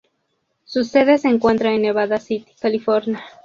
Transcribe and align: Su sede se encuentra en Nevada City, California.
Su 0.63 0.83
sede 0.83 1.19
se 1.19 1.27
encuentra 1.27 1.73
en 1.75 1.83
Nevada 1.83 2.19
City, 2.19 2.51
California. 2.59 3.23